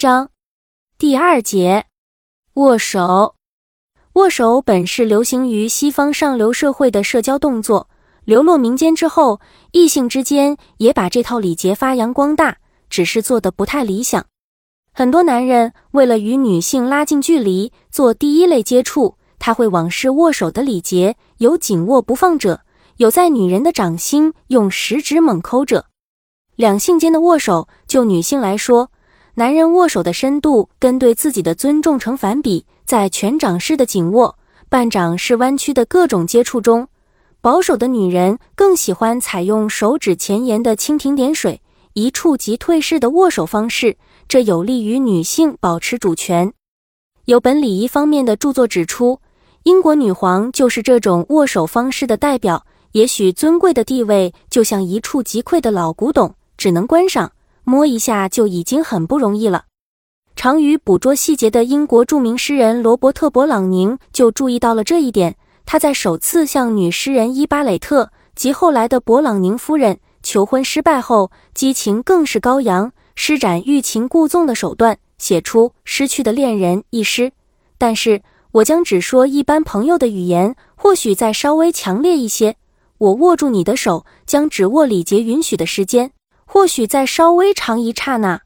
[0.00, 0.30] 章
[0.96, 1.84] 第二节
[2.54, 3.34] 握手。
[4.14, 7.90] 握手本是流行于西方上流社会的社交动作，
[8.24, 9.42] 流落民间之后，
[9.72, 12.56] 异性之间也把这套礼节发扬光大，
[12.88, 14.24] 只是做的不太理想。
[14.94, 22.62] 很多男人为了与女性拉近距离，做第一类接触，他会往事握手的礼节，有紧握不放者，
[22.96, 25.88] 有在女人的掌心用食指猛抠者。
[26.56, 28.90] 两性间的握手，就女性来说，
[29.40, 32.66] 男人握手的深度跟对自己的尊重成反比。
[32.84, 34.36] 在全掌式的紧握、
[34.68, 36.86] 半掌式弯曲的各种接触中，
[37.40, 41.62] 保守的女人更喜欢采用手指前沿的蜻蜓点水、
[41.94, 43.96] 一触即退式的握手方式，
[44.28, 46.52] 这有利于女性保持主权。
[47.24, 49.20] 有本礼仪方面的著作指出，
[49.62, 52.66] 英国女皇就是这种握手方式的代表。
[52.92, 56.34] 也许尊贵的地位就像一触即溃的老古董。
[56.58, 57.32] 只能观赏，
[57.64, 59.64] 摸一下就已经很不容易了。
[60.36, 65.36] 长于捕捉细节的英国著名诗人罗伯特·勃朗宁就注意到了这一点。
[65.66, 77.32] 他在首次向女诗人伊巴雷特及后来的勃朗宁夫人求婚失败后，激情更是高扬，施展欲擒故纵的手段，写出《失去的恋人》一诗。
[77.78, 82.56] 但是我将只说一般朋友的语言，或许再稍微强烈一些。
[82.98, 86.12] 我握住你的手，将只握礼节允许的时间。
[86.52, 88.40] 或许再稍微长一刹那，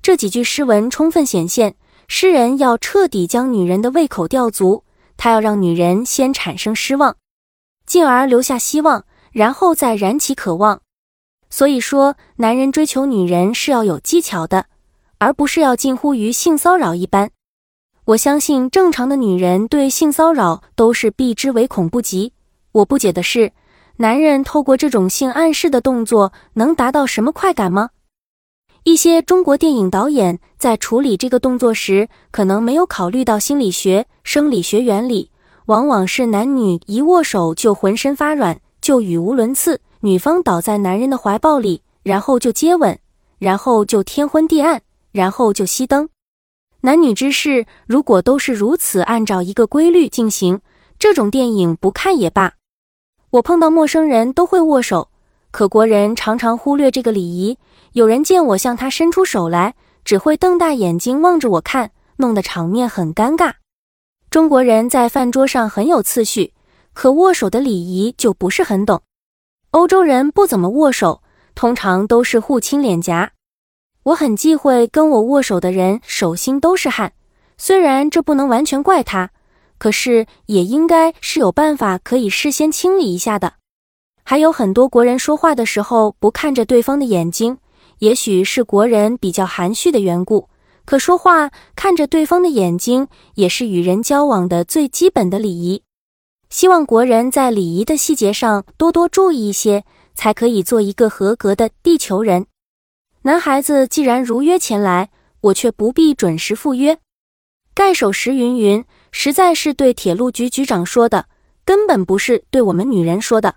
[0.00, 1.76] 这几句诗文充分显现，
[2.08, 4.84] 诗人要彻底将女人的胃口吊足，
[5.18, 7.14] 他要让女人先产生失望，
[7.84, 10.80] 进而留下希望，然后再燃起渴望。
[11.50, 14.64] 所以说，男人追求女人是要有技巧的，
[15.18, 17.30] 而不是要近乎于性骚扰一般。
[18.06, 22.32] 我相信正常的女人对性骚扰都是避之唯恐不及。
[22.72, 23.52] 我不解的是。
[23.98, 27.90] 男人透过这种性暗示的动作能达到什么快感吗？
[28.84, 35.30] 一些中国电影导演在处理这个动作时，可能没有考虑到心理学、生理学原理，
[35.64, 42.98] 往往是男女一握手就浑身发软，就语无伦次，女方倒在男人的怀抱里，然后就接吻，
[43.38, 46.10] 然后就天昏地暗，然后就熄灯。
[46.82, 50.60] 男女之事如果都是如此按照一个规律进行，
[50.98, 52.52] 这种电影不看也罢。
[53.30, 55.10] 我碰到陌生人都会握手，
[55.50, 57.58] 可国人常常忽略这个礼仪。
[57.92, 63.54] 有人见我向他伸出手来，只会瞪大眼睛望着我看，弄得场面很尴尬。
[64.30, 66.52] 中国人在饭桌上很有次序，
[66.92, 69.02] 可握手的礼仪就不是很懂。
[69.70, 71.22] 欧洲人不怎么握手，
[71.54, 73.32] 通常都是互亲脸颊。
[74.04, 77.12] 我很忌讳跟我握手的人手心都是汗，
[77.58, 79.30] 虽然这不能完全怪他。
[79.78, 83.54] 可是也应该是有办法可以事先清理一下的。
[84.24, 87.58] 还有很多国人说话的时候不看着对方的眼睛，
[88.00, 90.48] 也许是国人比较含蓄的缘故。
[90.84, 95.82] 可说话看着对方的眼睛，也是与人交往的最基本的礼仪。
[96.48, 99.84] 希望国人在礼仪的细节上多多注意一些，
[100.14, 102.46] 才可以做一个合格的地球人。
[103.22, 105.10] 男孩子既然如约前来，
[105.40, 106.98] 我却不必准时赴约。
[107.74, 108.84] 盖手时云云。
[109.18, 111.24] 实在是对铁路局局长说的，
[111.64, 113.54] 根本不是对我们女人说的。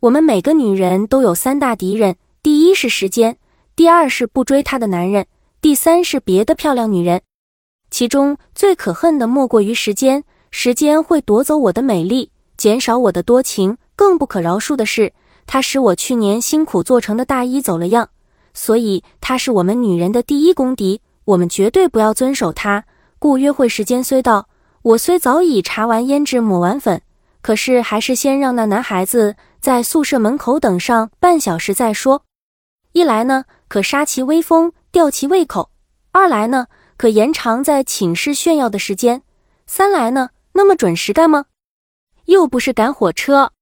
[0.00, 3.36] 我们每个女人都有三大敌人：第一是时间，
[3.76, 5.28] 第二是不追她的男人，
[5.60, 7.22] 第三是别的漂亮女人。
[7.88, 13.78] 其中最可恨的莫过于时间，时间会夺走我的美丽，减少我的多情。
[13.94, 15.12] 更不可饶恕的是，
[15.46, 18.08] 它使我去年辛苦做成的大衣走了样。
[18.54, 22.84] 所以，它是我们女人的第一公敌，我们绝对不要遵守它。
[23.20, 24.48] 故约会时间虽到。
[24.82, 27.02] 我虽早已查完胭脂抹完粉，
[27.42, 32.24] 可是还是先让那男孩子在宿舍门口等上半小时再说。
[32.92, 35.68] 一来呢，可杀其威风，吊其胃口；
[36.12, 39.20] 二来呢，可延长在寝室炫耀的时间；
[39.66, 41.44] 三来呢，那么准时干吗？
[42.24, 43.52] 又不是赶火车。